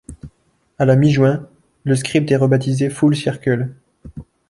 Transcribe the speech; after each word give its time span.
À 0.79 0.85
la 0.85 0.95
mi-juin, 0.95 1.47
le 1.83 1.95
script 1.95 2.31
est 2.31 2.35
rebaptisé 2.35 2.89
Full 2.89 3.15
Circle. 3.15 3.69